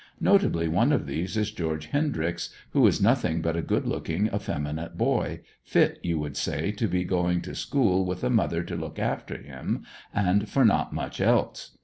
[0.19, 4.97] Notably one of these is George Hendryx, who is nothing but a good looking, effeminate
[4.97, 8.97] boy, fit, you would say, to be going to school with a mother to look
[8.97, 11.77] after him, and for not much else.